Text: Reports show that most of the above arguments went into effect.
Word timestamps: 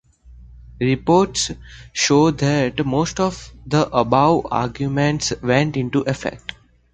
Reports 0.79 1.51
show 1.93 2.31
that 2.31 2.83
most 2.83 3.19
of 3.19 3.53
the 3.67 3.87
above 3.89 4.47
arguments 4.49 5.31
went 5.43 5.77
into 5.77 5.99
effect. 6.01 6.53